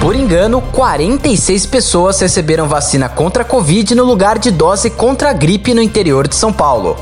[0.00, 5.32] Por engano, 46 pessoas receberam vacina contra a Covid no lugar de dose contra a
[5.32, 6.96] gripe no interior de São Paulo.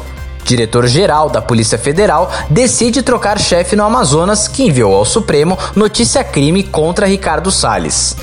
[0.45, 6.63] Diretor-geral da Polícia Federal decide trocar chefe no Amazonas, que enviou ao Supremo notícia crime
[6.63, 8.17] contra Ricardo Salles.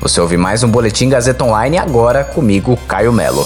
[0.00, 3.44] Você ouve mais um Boletim Gazeta Online agora comigo, Caio Melo.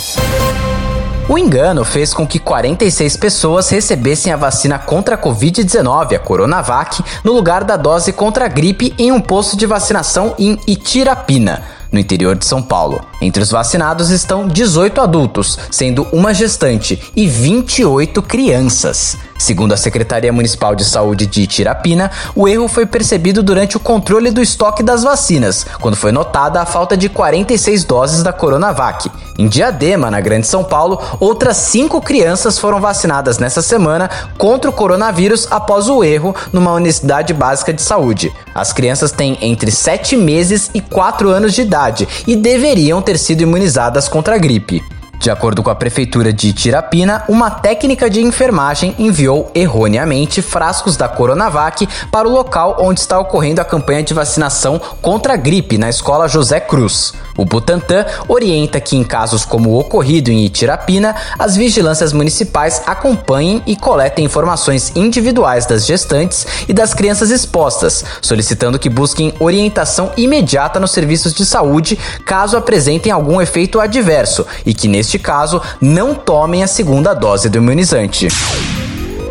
[1.28, 7.02] O engano fez com que 46 pessoas recebessem a vacina contra a Covid-19, a Coronavac,
[7.24, 11.98] no lugar da dose contra a gripe em um posto de vacinação em Itirapina no
[11.98, 13.04] interior de São Paulo.
[13.20, 19.16] Entre os vacinados estão 18 adultos, sendo uma gestante, e 28 crianças.
[19.38, 24.30] Segundo a Secretaria Municipal de Saúde de Tirapina, o erro foi percebido durante o controle
[24.30, 29.10] do estoque das vacinas, quando foi notada a falta de 46 doses da Coronavac.
[29.38, 34.08] Em Diadema, na Grande São Paulo, outras cinco crianças foram vacinadas nessa semana
[34.38, 38.32] contra o coronavírus após o erro numa unidade básica de saúde.
[38.54, 43.42] As crianças têm entre 7 meses e 4 anos de idade e deveriam ter sido
[43.42, 44.82] imunizadas contra a gripe.
[45.18, 51.08] De acordo com a prefeitura de Tirapina, uma técnica de enfermagem enviou erroneamente frascos da
[51.08, 55.88] Coronavac para o local onde está ocorrendo a campanha de vacinação contra a gripe na
[55.88, 57.12] escola José Cruz.
[57.36, 63.62] O Butantan orienta que, em casos como o ocorrido em Itirapina, as vigilâncias municipais acompanhem
[63.66, 70.80] e coletem informações individuais das gestantes e das crianças expostas, solicitando que busquem orientação imediata
[70.80, 76.64] nos serviços de saúde caso apresentem algum efeito adverso e que, neste caso, não tomem
[76.64, 78.26] a segunda dose do imunizante.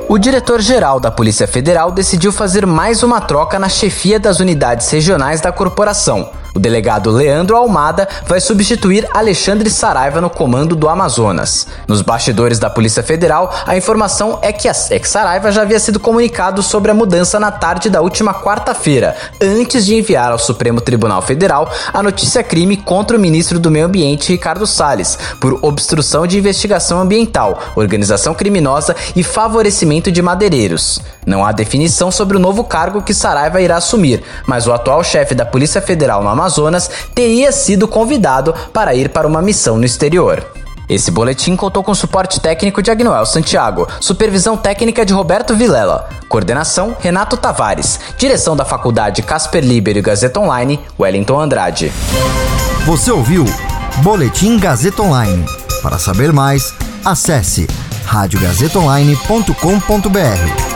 [0.07, 5.41] O diretor-geral da Polícia Federal decidiu fazer mais uma troca na chefia das unidades regionais
[5.41, 6.29] da corporação.
[6.55, 11.67] O delegado Leandro Almada vai substituir Alexandre Saraiva no comando do Amazonas.
[11.85, 15.99] Nos bastidores da Polícia Federal, a informação é que, a, que Saraiva já havia sido
[15.99, 21.21] comunicado sobre a mudança na tarde da última quarta-feira, antes de enviar ao Supremo Tribunal
[21.21, 26.37] Federal a notícia crime contra o ministro do Meio Ambiente, Ricardo Salles, por obstrução de
[26.37, 31.01] investigação ambiental, organização criminosa e favorecimento de madeireiros.
[31.25, 35.35] Não há definição sobre o novo cargo que Saraiva irá assumir, mas o atual chefe
[35.35, 36.44] da Polícia Federal no Amazonas
[37.13, 40.45] teria sido convidado para ir para uma missão no exterior.
[40.87, 46.95] Esse boletim contou com suporte técnico de Agnoel Santiago, supervisão técnica de Roberto Vilela, coordenação
[46.99, 51.91] Renato Tavares, direção da Faculdade Casper Liber e Gazeta Online, Wellington Andrade.
[52.85, 53.45] Você ouviu
[54.03, 55.43] Boletim Gazeta Online.
[55.81, 56.71] Para saber mais,
[57.03, 57.65] acesse
[58.05, 60.74] radiogazetaonline.com.br.